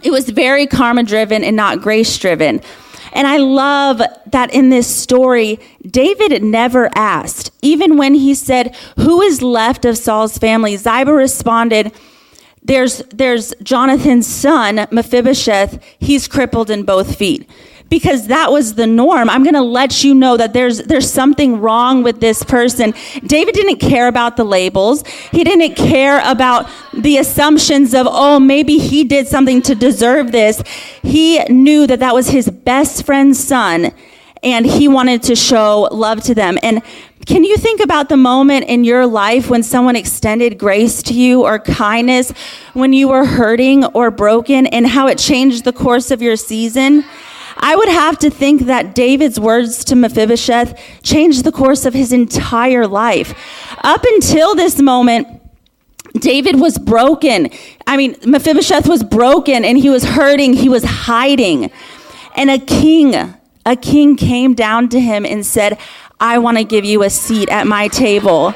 It 0.02 0.12
was 0.12 0.30
very 0.30 0.66
karma 0.66 1.04
driven 1.04 1.44
and 1.44 1.58
not 1.58 1.82
grace 1.82 2.18
driven. 2.18 2.62
And 3.12 3.28
I 3.28 3.38
love 3.38 4.02
that 4.28 4.54
in 4.54 4.70
this 4.70 4.88
story, 4.88 5.60
David 5.86 6.42
never 6.42 6.90
asked. 6.96 7.52
Even 7.62 7.98
when 7.98 8.14
he 8.14 8.34
said, 8.34 8.74
Who 8.98 9.22
is 9.22 9.42
left 9.42 9.84
of 9.84 9.98
Saul's 9.98 10.38
family? 10.38 10.78
Ziba 10.78 11.12
responded, 11.12 11.92
there's, 12.66 13.00
there's 13.14 13.54
Jonathan's 13.62 14.28
son, 14.28 14.88
Mephibosheth. 14.92 15.82
He's 16.00 16.28
crippled 16.28 16.70
in 16.70 16.84
both 16.84 17.16
feet 17.16 17.50
because 17.90 18.28
that 18.28 18.52
was 18.52 18.76
the 18.76 18.88
norm. 18.88 19.30
I'm 19.30 19.44
going 19.44 19.54
to 19.54 19.62
let 19.62 20.04
you 20.04 20.16
know 20.16 20.38
that 20.38 20.54
there's 20.54 20.80
there's 20.80 21.10
something 21.10 21.62
wrong 21.62 22.04
with 22.04 22.20
this 22.20 22.44
person. 22.44 22.94
David 23.26 23.54
didn't 23.54 23.78
care 23.78 24.08
about 24.08 24.38
the 24.38 24.44
labels. 24.44 25.06
He 25.32 25.44
didn't 25.44 25.76
care 25.76 26.22
about 26.26 26.70
the 26.94 27.18
assumptions 27.18 27.94
of 27.94 28.08
oh 28.10 28.40
maybe 28.40 28.78
he 28.78 29.04
did 29.04 29.28
something 29.28 29.62
to 29.64 29.76
deserve 29.76 30.32
this. 30.32 30.62
He 31.04 31.44
knew 31.46 31.86
that 31.88 32.00
that 32.00 32.14
was 32.14 32.30
his 32.30 32.50
best 32.50 33.06
friend's 33.06 33.40
son 33.42 33.94
and 34.44 34.66
he 34.66 34.88
wanted 34.88 35.24
to 35.24 35.36
show 35.36 35.90
love 35.92 36.22
to 36.24 36.36
them. 36.36 36.58
And 36.62 36.82
can 37.26 37.44
you 37.44 37.58
think 37.58 37.82
about 37.82 38.10
the 38.10 38.18
moment 38.18 38.66
in 38.66 38.84
your 38.84 39.08
life 39.08 39.50
when 39.50 39.64
someone 39.64 39.96
extended 39.96 40.60
grace 40.60 41.02
to 41.04 41.14
you 41.14 41.44
or 41.44 41.58
kindness 41.58 42.32
when 42.74 42.94
you 42.94 43.08
were 43.08 43.26
hurting 43.26 43.84
or 43.86 44.12
broken 44.12 44.68
and 44.68 44.86
how 44.86 45.08
it 45.08 45.18
changed 45.18 45.64
the 45.64 45.74
course 45.74 46.12
of 46.12 46.22
your 46.22 46.36
season? 46.36 47.04
I 47.58 47.76
would 47.76 47.90
have 47.90 48.20
to 48.20 48.30
think 48.30 48.64
that 48.64 48.94
David's 48.94 49.40
words 49.40 49.86
to 49.86 49.96
Mephibosheth 49.96 50.80
changed 51.04 51.46
the 51.46 51.52
course 51.52 51.86
of 51.86 51.94
his 51.94 52.12
entire 52.12 52.86
life. 52.86 53.34
Up 53.84 54.04
until 54.04 54.54
this 54.54 54.80
moment, 54.82 55.28
David 56.20 56.60
was 56.60 56.78
broken. 56.78 57.50
I 57.88 57.98
mean, 57.98 58.16
Mephibosheth 58.26 58.88
was 58.88 59.04
broken 59.04 59.66
and 59.66 59.78
he 59.78 59.90
was 59.90 60.04
hurting, 60.04 60.54
he 60.54 60.70
was 60.70 60.84
hiding. 60.84 61.72
And 62.36 62.52
a 62.52 62.60
king, 62.60 63.16
a 63.66 63.76
king 63.76 64.16
came 64.16 64.54
down 64.54 64.90
to 64.90 65.00
him 65.00 65.26
and 65.26 65.46
said, 65.46 65.78
I 66.20 66.38
want 66.38 66.58
to 66.58 66.64
give 66.64 66.86
you 66.86 67.04
a 67.04 67.10
seat 67.10 67.50
at 67.50 67.68
my 67.68 67.88
table. 67.90 68.54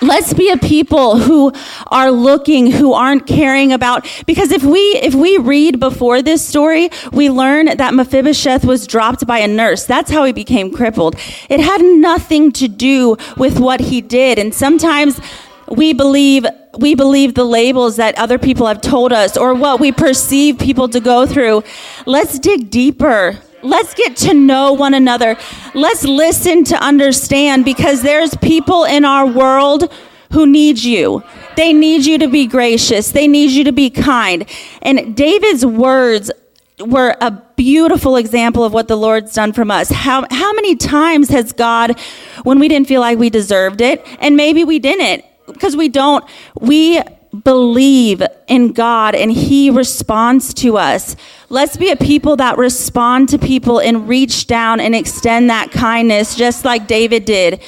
let's 0.00 0.32
be 0.32 0.48
a 0.48 0.56
people 0.56 1.18
who 1.18 1.52
are 1.88 2.12
looking 2.12 2.70
who 2.70 2.92
aren't 2.92 3.26
caring 3.26 3.72
about 3.72 4.06
because 4.26 4.52
if 4.52 4.62
we 4.62 4.78
if 4.78 5.12
we 5.12 5.36
read 5.38 5.80
before 5.80 6.22
this 6.22 6.46
story 6.46 6.88
we 7.12 7.28
learn 7.28 7.66
that 7.76 7.92
mephibosheth 7.94 8.64
was 8.64 8.86
dropped 8.86 9.26
by 9.26 9.38
a 9.38 9.48
nurse. 9.48 9.86
That's 9.86 10.10
how 10.10 10.24
he 10.24 10.32
became 10.32 10.72
crippled. 10.72 11.16
It 11.48 11.58
had 11.58 11.82
nothing 11.82 12.52
to 12.52 12.68
do 12.68 13.16
with 13.36 13.58
what 13.58 13.80
he 13.80 14.00
did 14.00 14.38
and 14.38 14.54
sometimes 14.54 15.20
we 15.66 15.92
believe 15.92 16.46
we 16.78 16.94
believe 16.94 17.34
the 17.34 17.44
labels 17.44 17.96
that 17.96 18.16
other 18.16 18.38
people 18.38 18.66
have 18.68 18.80
told 18.80 19.12
us 19.12 19.36
or 19.36 19.52
what 19.52 19.80
we 19.80 19.90
perceive 19.90 20.58
people 20.60 20.88
to 20.90 21.00
go 21.00 21.26
through. 21.26 21.64
Let's 22.06 22.38
dig 22.38 22.70
deeper 22.70 23.38
Let's 23.62 23.94
get 23.94 24.16
to 24.18 24.34
know 24.34 24.72
one 24.72 24.94
another. 24.94 25.36
Let's 25.74 26.04
listen 26.04 26.64
to 26.64 26.76
understand 26.76 27.64
because 27.64 28.02
there's 28.02 28.36
people 28.36 28.84
in 28.84 29.04
our 29.04 29.26
world 29.26 29.92
who 30.32 30.46
need 30.46 30.78
you. 30.78 31.22
They 31.56 31.72
need 31.72 32.06
you 32.06 32.18
to 32.18 32.28
be 32.28 32.46
gracious. 32.46 33.10
They 33.10 33.26
need 33.26 33.50
you 33.50 33.64
to 33.64 33.72
be 33.72 33.90
kind. 33.90 34.48
And 34.82 35.16
David's 35.16 35.64
words 35.64 36.30
were 36.78 37.16
a 37.20 37.30
beautiful 37.56 38.16
example 38.16 38.62
of 38.62 38.72
what 38.72 38.86
the 38.86 38.96
Lord's 38.96 39.34
done 39.34 39.52
from 39.52 39.70
us. 39.70 39.90
How, 39.90 40.24
how 40.30 40.52
many 40.52 40.76
times 40.76 41.28
has 41.30 41.52
God, 41.52 41.98
when 42.44 42.58
we 42.60 42.68
didn't 42.68 42.86
feel 42.86 43.00
like 43.00 43.18
we 43.18 43.30
deserved 43.30 43.80
it, 43.80 44.06
and 44.20 44.36
maybe 44.36 44.62
we 44.64 44.78
didn't, 44.78 45.24
because 45.46 45.76
we 45.76 45.88
don't, 45.88 46.24
we 46.60 47.02
believe 47.44 48.22
in 48.46 48.72
God 48.72 49.14
and 49.14 49.30
He 49.30 49.70
responds 49.70 50.54
to 50.54 50.78
us. 50.78 51.16
Let's 51.48 51.76
be 51.76 51.90
a 51.90 51.96
people 51.96 52.36
that 52.36 52.58
respond 52.58 53.28
to 53.30 53.38
people 53.38 53.80
and 53.80 54.08
reach 54.08 54.46
down 54.46 54.80
and 54.80 54.94
extend 54.94 55.50
that 55.50 55.70
kindness, 55.70 56.34
just 56.34 56.64
like 56.64 56.86
David 56.86 57.24
did 57.24 57.60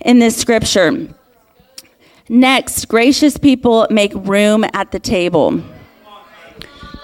in 0.00 0.18
this 0.18 0.36
scripture. 0.36 1.08
Next, 2.28 2.86
gracious 2.88 3.36
people 3.36 3.86
make 3.90 4.12
room 4.14 4.64
at 4.72 4.92
the 4.92 4.98
table. 4.98 5.62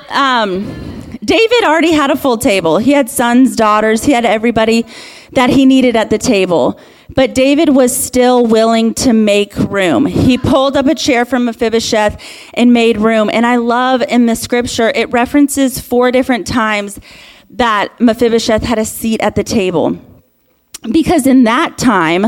Um, 0.09 0.91
David 1.23 1.65
already 1.65 1.93
had 1.93 2.11
a 2.11 2.17
full 2.17 2.39
table. 2.39 2.79
He 2.79 2.93
had 2.93 3.11
sons, 3.11 3.55
daughters, 3.55 4.05
he 4.05 4.13
had 4.13 4.25
everybody 4.25 4.87
that 5.33 5.51
he 5.51 5.67
needed 5.67 5.95
at 5.95 6.11
the 6.11 6.19
table. 6.19 6.81
But 7.15 7.35
David 7.35 7.71
was 7.71 7.97
still 7.97 8.47
willing 8.47 8.95
to 8.95 9.13
make 9.13 9.57
room. 9.57 10.07
He 10.07 10.39
pulled 10.39 10.77
up 10.77 10.87
a 10.87 10.95
chair 10.95 11.25
from 11.25 11.45
Mephibosheth 11.45 12.23
and 12.55 12.73
made 12.73 12.99
room. 12.99 13.29
And 13.33 13.45
I 13.45 13.57
love 13.57 14.03
in 14.03 14.27
the 14.27 14.37
scripture, 14.37 14.93
it 14.95 15.11
references 15.11 15.81
four 15.81 16.11
different 16.13 16.47
times 16.47 17.01
that 17.51 17.99
Mephibosheth 18.01 18.63
had 18.63 18.79
a 18.79 18.85
seat 18.85 19.21
at 19.23 19.35
the 19.35 19.45
table. 19.45 19.99
Because 20.91 21.27
in 21.27 21.45
that 21.45 21.77
time, 21.77 22.27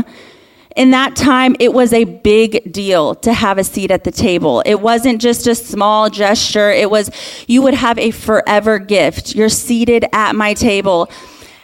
in 0.75 0.91
that 0.91 1.15
time, 1.15 1.55
it 1.59 1.71
was 1.71 1.93
a 1.93 2.03
big 2.03 2.71
deal 2.71 3.15
to 3.15 3.31
have 3.31 3.57
a 3.57 3.63
seat 3.63 3.91
at 3.91 4.03
the 4.03 4.11
table. 4.11 4.63
It 4.65 4.81
wasn't 4.81 5.21
just 5.21 5.45
a 5.45 5.55
small 5.55 6.09
gesture. 6.09 6.71
It 6.71 6.89
was, 6.89 7.11
you 7.47 7.61
would 7.61 7.75
have 7.75 7.99
a 7.99 8.11
forever 8.11 8.79
gift. 8.79 9.35
You're 9.35 9.49
seated 9.49 10.05
at 10.13 10.35
my 10.35 10.53
table. 10.55 11.09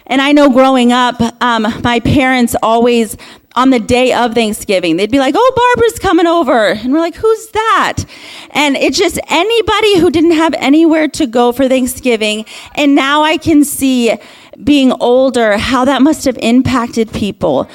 And 0.09 0.21
I 0.21 0.31
know 0.31 0.49
growing 0.49 0.91
up, 0.91 1.21
um, 1.41 1.67
my 1.83 1.99
parents 1.99 2.55
always, 2.61 3.15
on 3.55 3.69
the 3.69 3.79
day 3.79 4.11
of 4.11 4.33
Thanksgiving, 4.33 4.97
they'd 4.97 5.11
be 5.11 5.19
like, 5.19 5.35
oh, 5.37 5.53
Barbara's 5.55 5.99
coming 5.99 6.27
over. 6.27 6.69
And 6.69 6.91
we're 6.91 6.99
like, 6.99 7.15
who's 7.15 7.47
that? 7.51 8.03
And 8.51 8.75
it's 8.75 8.97
just 8.97 9.19
anybody 9.29 9.99
who 9.99 10.09
didn't 10.09 10.31
have 10.31 10.53
anywhere 10.55 11.07
to 11.09 11.27
go 11.27 11.51
for 11.51 11.67
Thanksgiving. 11.67 12.45
And 12.75 12.95
now 12.95 13.21
I 13.21 13.37
can 13.37 13.63
see 13.63 14.17
being 14.63 14.91
older 14.93 15.57
how 15.57 15.85
that 15.85 16.01
must 16.01 16.25
have 16.25 16.37
impacted 16.41 17.11
people. 17.13 17.69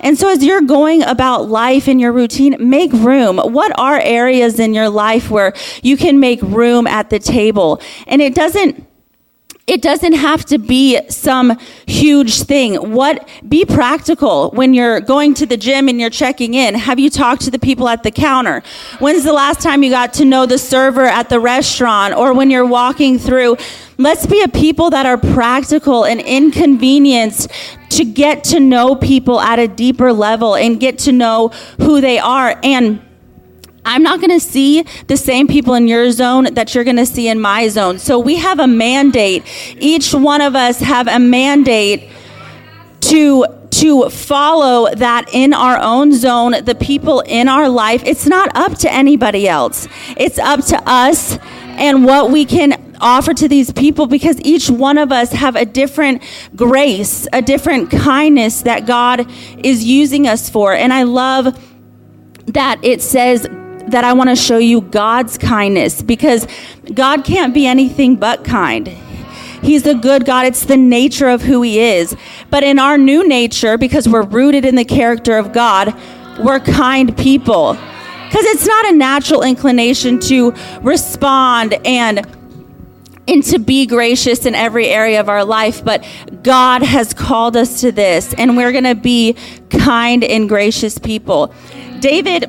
And 0.00 0.18
so, 0.18 0.28
as 0.28 0.44
you're 0.44 0.60
going 0.60 1.02
about 1.02 1.48
life 1.48 1.88
in 1.88 1.98
your 1.98 2.12
routine, 2.12 2.56
make 2.58 2.92
room. 2.92 3.38
What 3.38 3.76
are 3.78 3.98
areas 3.98 4.60
in 4.60 4.74
your 4.74 4.90
life 4.90 5.30
where 5.30 5.54
you 5.82 5.96
can 5.96 6.20
make 6.20 6.40
room 6.42 6.86
at 6.86 7.08
the 7.10 7.18
table? 7.18 7.80
And 8.06 8.20
it 8.20 8.34
doesn't 8.34 8.86
it 9.66 9.82
doesn't 9.82 10.12
have 10.12 10.44
to 10.44 10.58
be 10.58 11.00
some 11.08 11.58
huge 11.86 12.42
thing. 12.42 12.92
What 12.92 13.28
be 13.48 13.64
practical 13.64 14.50
when 14.52 14.74
you're 14.74 15.00
going 15.00 15.34
to 15.34 15.46
the 15.46 15.56
gym 15.56 15.88
and 15.88 16.00
you're 16.00 16.08
checking 16.08 16.54
in. 16.54 16.76
Have 16.76 17.00
you 17.00 17.10
talked 17.10 17.42
to 17.42 17.50
the 17.50 17.58
people 17.58 17.88
at 17.88 18.04
the 18.04 18.12
counter? 18.12 18.62
When's 19.00 19.24
the 19.24 19.32
last 19.32 19.60
time 19.60 19.82
you 19.82 19.90
got 19.90 20.14
to 20.14 20.24
know 20.24 20.46
the 20.46 20.58
server 20.58 21.04
at 21.04 21.30
the 21.30 21.40
restaurant 21.40 22.14
or 22.14 22.32
when 22.32 22.48
you're 22.48 22.66
walking 22.66 23.18
through? 23.18 23.56
Let's 23.98 24.24
be 24.24 24.40
a 24.42 24.48
people 24.48 24.90
that 24.90 25.04
are 25.04 25.18
practical 25.18 26.04
and 26.04 26.20
inconvenienced 26.20 27.50
to 27.90 28.04
get 28.04 28.44
to 28.44 28.60
know 28.60 28.94
people 28.94 29.40
at 29.40 29.58
a 29.58 29.66
deeper 29.66 30.12
level 30.12 30.54
and 30.54 30.78
get 30.78 30.98
to 31.00 31.12
know 31.12 31.48
who 31.78 32.00
they 32.00 32.20
are 32.20 32.60
and 32.62 33.00
I'm 33.86 34.02
not 34.02 34.20
going 34.20 34.30
to 34.30 34.40
see 34.40 34.84
the 35.06 35.16
same 35.16 35.46
people 35.46 35.74
in 35.74 35.86
your 35.88 36.10
zone 36.10 36.52
that 36.54 36.74
you're 36.74 36.84
going 36.84 36.96
to 36.96 37.06
see 37.06 37.28
in 37.28 37.40
my 37.40 37.68
zone. 37.68 37.98
So 37.98 38.18
we 38.18 38.36
have 38.36 38.58
a 38.58 38.66
mandate. 38.66 39.44
Each 39.78 40.12
one 40.12 40.40
of 40.40 40.56
us 40.56 40.80
have 40.80 41.06
a 41.08 41.18
mandate 41.18 42.10
to 43.02 43.46
to 43.70 44.08
follow 44.08 44.92
that 44.94 45.28
in 45.34 45.52
our 45.52 45.78
own 45.78 46.10
zone, 46.12 46.52
the 46.64 46.74
people 46.74 47.20
in 47.20 47.46
our 47.46 47.68
life. 47.68 48.02
It's 48.06 48.26
not 48.26 48.50
up 48.56 48.78
to 48.78 48.92
anybody 48.92 49.46
else. 49.46 49.86
It's 50.16 50.38
up 50.38 50.64
to 50.66 50.82
us 50.86 51.38
and 51.76 52.06
what 52.06 52.30
we 52.30 52.46
can 52.46 52.96
offer 53.00 53.34
to 53.34 53.48
these 53.48 53.70
people 53.72 54.06
because 54.06 54.40
each 54.40 54.70
one 54.70 54.96
of 54.96 55.12
us 55.12 55.32
have 55.32 55.56
a 55.56 55.66
different 55.66 56.22
grace, 56.54 57.28
a 57.34 57.42
different 57.42 57.90
kindness 57.90 58.62
that 58.62 58.86
God 58.86 59.30
is 59.58 59.84
using 59.84 60.26
us 60.26 60.48
for. 60.48 60.72
And 60.72 60.90
I 60.90 61.02
love 61.02 61.62
that 62.46 62.82
it 62.82 63.02
says 63.02 63.46
that 63.88 64.04
I 64.04 64.12
want 64.12 64.30
to 64.30 64.36
show 64.36 64.58
you 64.58 64.80
God's 64.80 65.38
kindness 65.38 66.02
because 66.02 66.46
God 66.92 67.24
can't 67.24 67.54
be 67.54 67.66
anything 67.66 68.16
but 68.16 68.44
kind. 68.44 68.88
He's 69.66 69.86
a 69.86 69.94
good 69.94 70.24
God. 70.24 70.46
It's 70.46 70.64
the 70.64 70.76
nature 70.76 71.28
of 71.28 71.42
who 71.42 71.62
He 71.62 71.80
is. 71.80 72.16
But 72.50 72.62
in 72.62 72.78
our 72.78 72.96
new 72.98 73.26
nature, 73.26 73.76
because 73.76 74.08
we're 74.08 74.22
rooted 74.22 74.64
in 74.64 74.76
the 74.76 74.84
character 74.84 75.38
of 75.38 75.52
God, 75.52 75.94
we're 76.38 76.60
kind 76.60 77.16
people. 77.16 77.72
Because 77.72 78.44
it's 78.44 78.66
not 78.66 78.86
a 78.86 78.92
natural 78.92 79.42
inclination 79.42 80.20
to 80.20 80.54
respond 80.82 81.74
and 81.84 82.26
and 83.28 83.42
to 83.42 83.58
be 83.58 83.86
gracious 83.86 84.46
in 84.46 84.54
every 84.54 84.86
area 84.86 85.18
of 85.18 85.28
our 85.28 85.44
life, 85.44 85.84
but 85.84 86.04
God 86.44 86.82
has 86.82 87.12
called 87.12 87.56
us 87.56 87.80
to 87.80 87.90
this, 87.90 88.32
and 88.34 88.56
we're 88.56 88.70
going 88.70 88.84
to 88.84 88.94
be 88.94 89.34
kind 89.68 90.22
and 90.22 90.48
gracious 90.48 90.96
people. 90.96 91.52
David 91.98 92.48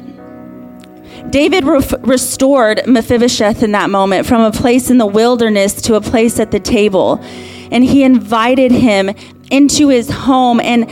David 1.30 1.66
re- 1.66 1.82
restored 2.02 2.82
Mephibosheth 2.88 3.62
in 3.62 3.74
that 3.74 3.90
moment 3.90 4.26
from 4.26 4.42
a 4.42 4.52
place 4.52 4.90
in 4.90 4.98
the 4.98 5.06
wilderness 5.06 5.82
to 5.84 5.96
a 5.96 6.02
place 6.02 6.40
at 6.40 6.52
the 6.52 6.60
table. 6.60 7.20
And 7.70 7.84
he 7.84 8.04
invited 8.04 8.72
him 8.72 9.12
into 9.52 9.90
his 9.90 10.10
home. 10.10 10.62
And 10.62 10.90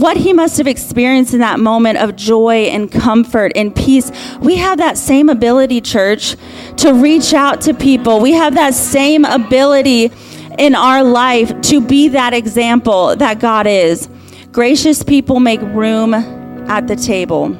what 0.00 0.16
he 0.16 0.32
must 0.32 0.58
have 0.58 0.66
experienced 0.66 1.32
in 1.32 1.40
that 1.40 1.60
moment 1.60 1.98
of 1.98 2.14
joy 2.14 2.64
and 2.64 2.90
comfort 2.90 3.52
and 3.54 3.74
peace, 3.74 4.10
we 4.40 4.56
have 4.56 4.78
that 4.78 4.98
same 4.98 5.28
ability, 5.28 5.80
church, 5.80 6.36
to 6.78 6.92
reach 6.92 7.32
out 7.32 7.60
to 7.62 7.74
people. 7.74 8.20
We 8.20 8.32
have 8.32 8.54
that 8.56 8.74
same 8.74 9.24
ability 9.24 10.10
in 10.58 10.74
our 10.74 11.02
life 11.02 11.58
to 11.62 11.80
be 11.80 12.08
that 12.08 12.34
example 12.34 13.16
that 13.16 13.40
God 13.40 13.66
is. 13.66 14.08
Gracious 14.52 15.02
people 15.02 15.40
make 15.40 15.60
room 15.62 16.14
at 16.14 16.86
the 16.86 16.96
table. 16.96 17.58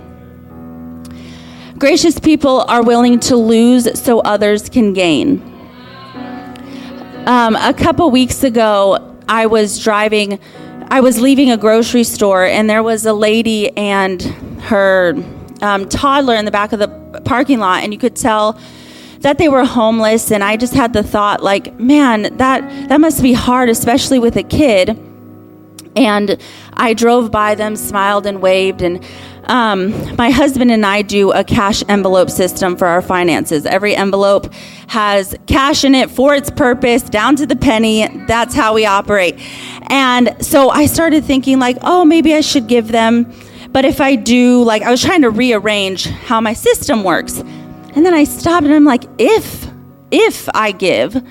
Gracious 1.84 2.18
people 2.18 2.62
are 2.62 2.82
willing 2.82 3.20
to 3.20 3.36
lose 3.36 4.00
so 4.00 4.20
others 4.20 4.70
can 4.70 4.94
gain. 4.94 5.42
Um, 7.26 7.56
a 7.56 7.74
couple 7.76 8.10
weeks 8.10 8.42
ago, 8.42 9.14
I 9.28 9.44
was 9.44 9.78
driving, 9.84 10.40
I 10.88 11.02
was 11.02 11.20
leaving 11.20 11.50
a 11.50 11.58
grocery 11.58 12.04
store, 12.04 12.46
and 12.46 12.70
there 12.70 12.82
was 12.82 13.04
a 13.04 13.12
lady 13.12 13.70
and 13.76 14.22
her 14.62 15.12
um, 15.60 15.86
toddler 15.90 16.36
in 16.36 16.46
the 16.46 16.50
back 16.50 16.72
of 16.72 16.78
the 16.78 16.88
parking 17.26 17.58
lot, 17.58 17.82
and 17.82 17.92
you 17.92 17.98
could 17.98 18.16
tell 18.16 18.58
that 19.18 19.36
they 19.36 19.50
were 19.50 19.66
homeless. 19.66 20.32
And 20.32 20.42
I 20.42 20.56
just 20.56 20.72
had 20.72 20.94
the 20.94 21.02
thought, 21.02 21.42
like, 21.42 21.78
man, 21.78 22.34
that 22.38 22.88
that 22.88 22.98
must 22.98 23.22
be 23.22 23.34
hard, 23.34 23.68
especially 23.68 24.18
with 24.18 24.36
a 24.36 24.42
kid. 24.42 24.98
And 25.96 26.40
I 26.72 26.94
drove 26.94 27.30
by 27.30 27.54
them, 27.54 27.76
smiled 27.76 28.24
and 28.24 28.40
waved, 28.40 28.80
and 28.80 29.04
um, 29.48 30.16
my 30.16 30.30
husband 30.30 30.70
and 30.70 30.84
I 30.84 31.02
do 31.02 31.32
a 31.32 31.44
cash 31.44 31.82
envelope 31.88 32.30
system 32.30 32.76
for 32.76 32.86
our 32.86 33.02
finances. 33.02 33.66
Every 33.66 33.94
envelope 33.94 34.52
has 34.88 35.36
cash 35.46 35.84
in 35.84 35.94
it 35.94 36.10
for 36.10 36.34
its 36.34 36.50
purpose, 36.50 37.02
down 37.02 37.36
to 37.36 37.46
the 37.46 37.56
penny. 37.56 38.06
That's 38.26 38.54
how 38.54 38.74
we 38.74 38.86
operate. 38.86 39.36
And 39.90 40.36
so 40.44 40.70
I 40.70 40.86
started 40.86 41.24
thinking, 41.24 41.58
like, 41.58 41.76
oh, 41.82 42.04
maybe 42.04 42.34
I 42.34 42.40
should 42.40 42.66
give 42.66 42.88
them. 42.88 43.32
But 43.70 43.84
if 43.84 44.00
I 44.00 44.16
do, 44.16 44.62
like, 44.62 44.82
I 44.82 44.90
was 44.90 45.02
trying 45.02 45.22
to 45.22 45.30
rearrange 45.30 46.06
how 46.06 46.40
my 46.40 46.52
system 46.52 47.02
works. 47.02 47.38
And 47.38 48.04
then 48.04 48.14
I 48.14 48.24
stopped 48.24 48.64
and 48.64 48.74
I'm 48.74 48.84
like, 48.84 49.04
if, 49.18 49.68
if 50.10 50.48
I 50.54 50.72
give, 50.72 51.22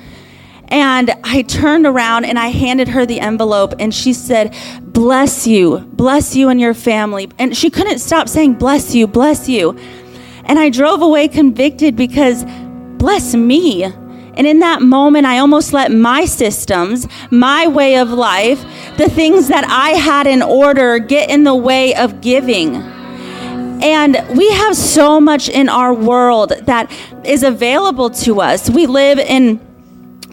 And 0.74 1.12
I 1.24 1.44
turned 1.44 1.86
around 1.86 2.26
and 2.26 2.40
I 2.40 2.48
handed 2.48 2.88
her 2.88 3.06
the 3.06 3.20
envelope, 3.20 3.76
and 3.78 3.94
she 3.94 4.12
said, 4.12 4.56
Bless 4.82 5.46
you, 5.46 5.82
bless 5.94 6.36
you 6.36 6.50
and 6.50 6.60
your 6.60 6.74
family. 6.74 7.30
And 7.38 7.56
she 7.56 7.70
couldn't 7.70 8.00
stop 8.00 8.28
saying, 8.28 8.56
Bless 8.56 8.96
you, 8.96 9.06
bless 9.06 9.48
you. 9.48 9.78
And 10.46 10.58
I 10.58 10.72
drove 10.72 11.04
away 11.04 11.28
convicted 11.28 11.96
because, 11.96 12.44
bless 12.98 13.36
me. 13.36 13.84
And 13.84 14.48
in 14.48 14.62
that 14.62 14.82
moment, 14.82 15.28
I 15.28 15.38
almost 15.38 15.74
let 15.74 15.92
my 15.92 16.26
systems, 16.26 17.08
my 17.30 17.68
way 17.68 17.98
of 17.98 18.10
life, 18.10 18.60
the 18.98 19.12
things 19.12 19.50
that 19.50 19.66
I 19.66 19.92
had 19.92 20.26
in 20.26 20.42
order 20.42 20.98
get 20.98 21.30
in 21.30 21.44
the 21.44 21.54
way 21.54 21.94
of 21.94 22.20
giving. 22.20 22.78
And 22.78 24.18
we 24.36 24.50
have 24.50 24.76
so 24.76 25.22
much 25.22 25.50
in 25.50 25.70
our 25.70 25.94
world 25.94 26.54
that 26.64 26.92
is 27.24 27.44
available 27.44 28.10
to 28.10 28.42
us. 28.42 28.72
We 28.72 28.88
live 28.88 29.20
in 29.20 29.60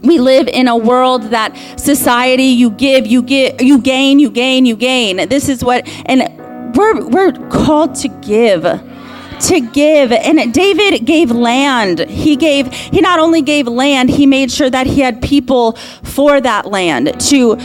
we 0.02 0.18
live 0.18 0.48
in 0.48 0.68
a 0.68 0.76
world 0.76 1.24
that 1.24 1.56
society 1.78 2.44
you 2.44 2.70
give 2.70 3.06
you 3.06 3.22
get 3.22 3.62
you 3.62 3.80
gain 3.80 4.18
you 4.18 4.30
gain 4.30 4.64
you 4.64 4.76
gain. 4.76 5.28
This 5.28 5.48
is 5.48 5.64
what 5.64 5.86
and 6.06 6.76
we're 6.76 7.06
we're 7.08 7.32
called 7.50 7.94
to 7.96 8.08
give 8.08 8.62
to 8.62 9.60
give. 9.72 10.12
And 10.12 10.52
david 10.52 11.04
gave 11.04 11.30
land. 11.30 12.00
He 12.00 12.36
gave 12.36 12.72
he 12.72 13.00
not 13.00 13.18
only 13.18 13.42
gave 13.42 13.66
land 13.66 14.10
he 14.10 14.26
made 14.26 14.50
sure 14.50 14.70
that 14.70 14.86
he 14.86 15.00
had 15.00 15.22
people 15.22 15.72
for 16.02 16.40
that 16.40 16.66
land 16.66 17.20
to 17.28 17.56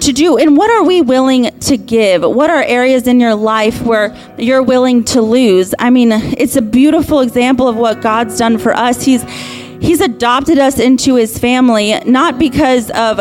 to 0.00 0.12
do. 0.12 0.36
And 0.36 0.56
what 0.56 0.70
are 0.70 0.84
we 0.84 1.00
willing 1.00 1.58
to 1.60 1.76
give? 1.76 2.22
What 2.22 2.50
are 2.50 2.62
areas 2.62 3.06
in 3.06 3.18
your 3.18 3.34
life 3.34 3.82
where 3.82 4.14
you're 4.38 4.62
willing 4.62 5.04
to 5.04 5.22
lose? 5.22 5.74
I 5.78 5.90
mean 5.90 6.12
it's 6.12 6.56
a 6.56 6.62
beautiful 6.62 7.20
example 7.20 7.68
of 7.68 7.76
what 7.76 8.02
god's 8.02 8.38
done 8.38 8.58
for 8.58 8.72
us. 8.74 9.04
He's 9.04 9.24
he's 9.86 10.00
adopted 10.00 10.58
us 10.58 10.80
into 10.80 11.14
his 11.14 11.38
family 11.38 11.98
not 12.04 12.38
because 12.38 12.90
of 12.90 13.20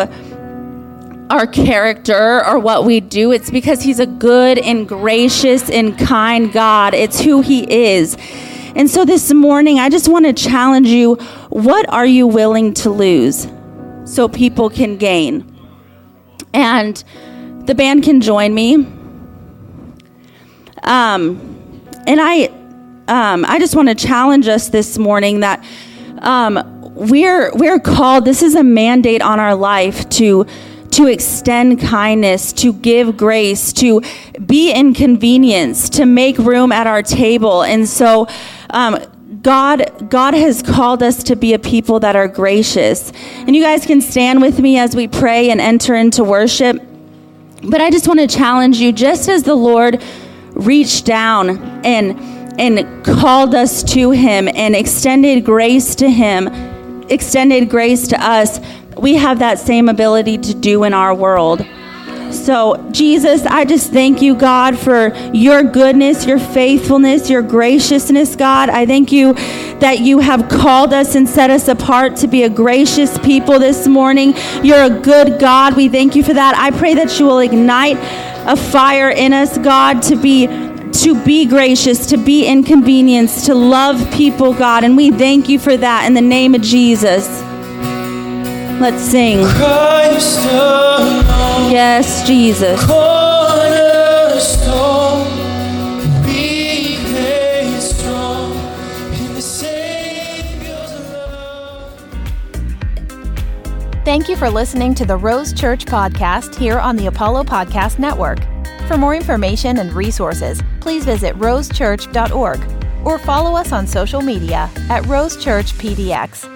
our 1.29 1.47
character 1.47 2.45
or 2.45 2.59
what 2.59 2.85
we 2.85 2.99
do. 2.99 3.31
It's 3.31 3.49
because 3.49 3.81
he's 3.81 3.99
a 3.99 4.05
good 4.05 4.57
and 4.59 4.87
gracious 4.87 5.69
and 5.69 5.97
kind 5.97 6.51
god. 6.51 6.93
It's 6.93 7.19
who 7.21 7.41
he 7.41 7.71
is. 7.71 8.17
And 8.75 8.89
so 8.89 9.05
this 9.05 9.31
morning 9.33 9.79
i 9.79 9.89
just 9.89 10.09
want 10.09 10.25
to 10.25 10.33
challenge 10.33 10.87
you 10.87 11.15
what 11.49 11.87
are 11.89 12.05
you 12.05 12.27
willing 12.27 12.73
to 12.75 12.89
lose 12.89 13.47
so 14.03 14.27
people 14.27 14.69
can 14.69 14.97
gain? 14.97 15.51
And 16.53 17.03
the 17.65 17.75
band 17.75 18.03
can 18.03 18.21
join 18.21 18.53
me. 18.53 18.75
Um, 20.83 21.81
and 22.05 22.19
I, 22.21 22.45
um, 23.07 23.45
I 23.45 23.57
just 23.59 23.75
want 23.75 23.89
to 23.89 23.95
challenge 23.95 24.47
us 24.47 24.69
this 24.69 24.97
morning 24.97 25.39
that 25.39 25.63
um, 26.25 26.59
we're 26.95 27.51
we're 27.53 27.79
called. 27.79 28.25
This 28.25 28.41
is 28.41 28.55
a 28.55 28.63
mandate 28.63 29.21
on 29.21 29.39
our 29.39 29.55
life 29.55 30.09
to 30.11 30.45
to 30.91 31.07
extend 31.07 31.81
kindness, 31.81 32.53
to 32.53 32.71
give 32.71 33.17
grace, 33.17 33.73
to 33.73 34.01
be 34.45 34.71
inconvenienced, 34.71 35.91
to 35.93 36.05
make 36.05 36.37
room 36.37 36.71
at 36.71 36.87
our 36.87 37.03
table. 37.03 37.63
And 37.63 37.85
so, 37.87 38.27
um, 38.69 38.97
God, 39.41 40.09
God 40.09 40.33
has 40.35 40.63
called 40.63 41.03
us 41.03 41.21
to 41.23 41.35
be 41.35 41.53
a 41.53 41.59
people 41.59 41.99
that 41.99 42.15
are 42.15 42.29
gracious. 42.29 43.11
And 43.39 43.53
you 43.53 43.61
guys 43.61 43.85
can 43.85 43.99
stand 43.99 44.41
with 44.41 44.59
me 44.59 44.77
as 44.77 44.95
we 44.95 45.09
pray 45.09 45.49
and 45.49 45.59
enter 45.59 45.95
into 45.95 46.23
worship. 46.23 46.81
But 47.61 47.81
I 47.81 47.89
just 47.89 48.07
want 48.07 48.21
to 48.21 48.27
challenge 48.27 48.77
you 48.77 48.93
just 48.93 49.27
as 49.27 49.43
the 49.43 49.55
Lord 49.55 50.01
reached 50.53 51.05
down 51.05 51.59
and 51.85 52.34
and 52.57 53.03
called 53.05 53.55
us 53.55 53.83
to 53.83 54.11
him 54.11 54.47
and 54.53 54.75
extended 54.75 55.45
grace 55.45 55.95
to 55.95 56.09
him, 56.09 56.47
extended 57.09 57.69
grace 57.69 58.07
to 58.09 58.21
us, 58.23 58.59
we 58.97 59.15
have 59.15 59.39
that 59.39 59.59
same 59.59 59.89
ability 59.89 60.37
to 60.37 60.53
do 60.53 60.83
in 60.83 60.93
our 60.93 61.13
world. 61.13 61.65
So, 62.31 62.89
Jesus, 62.91 63.45
I 63.45 63.65
just 63.65 63.91
thank 63.91 64.21
you, 64.21 64.35
God, 64.35 64.77
for 64.77 65.15
your 65.33 65.63
goodness, 65.63 66.25
your 66.25 66.39
faithfulness, 66.39 67.29
your 67.29 67.41
graciousness, 67.41 68.35
God. 68.35 68.69
I 68.69 68.85
thank 68.85 69.11
you 69.11 69.33
that 69.79 69.99
you 69.99 70.19
have 70.19 70.49
called 70.49 70.93
us 70.93 71.15
and 71.15 71.29
set 71.29 71.49
us 71.49 71.67
apart 71.67 72.15
to 72.17 72.27
be 72.27 72.43
a 72.43 72.49
gracious 72.49 73.17
people 73.19 73.59
this 73.59 73.87
morning. 73.87 74.33
You're 74.63 74.83
a 74.83 74.99
good 74.99 75.39
God. 75.39 75.75
We 75.75 75.87
thank 75.87 76.15
you 76.15 76.23
for 76.23 76.33
that. 76.33 76.55
I 76.57 76.77
pray 76.77 76.95
that 76.95 77.19
you 77.19 77.25
will 77.25 77.39
ignite 77.39 77.97
a 78.47 78.55
fire 78.55 79.09
in 79.09 79.31
us, 79.33 79.57
God, 79.57 80.01
to 80.03 80.15
be 80.15 80.47
to 81.03 81.21
be 81.23 81.45
gracious, 81.45 82.05
to 82.07 82.17
be 82.17 82.45
inconvenienced, 82.45 83.45
to 83.45 83.55
love 83.55 84.11
people, 84.11 84.53
God. 84.53 84.83
And 84.83 84.95
we 84.95 85.11
thank 85.11 85.49
you 85.49 85.59
for 85.59 85.75
that 85.77 86.05
in 86.05 86.13
the 86.13 86.21
name 86.21 86.55
of 86.55 86.61
Jesus. 86.61 87.27
Let's 88.79 89.01
sing. 89.01 89.39
Yes, 91.71 92.25
Jesus. 92.27 92.79
Thank 104.05 104.29
you 104.29 104.35
for 104.37 104.51
listening 104.51 104.93
to 104.95 105.05
the 105.05 105.17
Rose 105.17 105.51
Church 105.51 105.83
podcast 105.85 106.55
here 106.55 106.79
on 106.79 106.95
the 106.95 107.07
Apollo 107.07 107.45
Podcast 107.45 107.97
Network. 107.97 108.39
For 108.87 108.97
more 108.97 109.15
information 109.15 109.79
and 109.79 109.91
resources, 109.93 110.61
please 110.85 111.03
visit 111.03 111.33
rosechurch.org 111.39 112.59
or 113.07 113.17
follow 113.17 113.55
us 113.55 113.71
on 113.71 113.87
social 113.87 114.21
media 114.21 114.69
at 114.87 115.03
Rose 115.07 115.35
Church 115.35 115.73
PDX. 115.79 116.54